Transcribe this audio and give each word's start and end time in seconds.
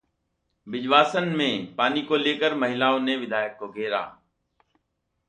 बिजवासन 0.67 1.23
में 1.23 1.75
पानी 1.75 2.01
को 2.01 2.17
लेकर 2.17 2.55
महिलाओं 2.55 2.99
ने 2.99 3.15
विधायक 3.15 3.55
को 3.59 3.67
घेरा 3.67 4.01